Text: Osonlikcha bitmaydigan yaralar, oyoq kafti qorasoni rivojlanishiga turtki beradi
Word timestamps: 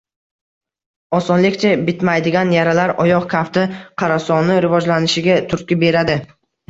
Osonlikcha 1.17 1.73
bitmaydigan 1.89 2.53
yaralar, 2.57 2.93
oyoq 3.05 3.27
kafti 3.37 3.67
qorasoni 4.03 4.57
rivojlanishiga 4.67 5.37
turtki 5.53 5.79
beradi 5.85 6.17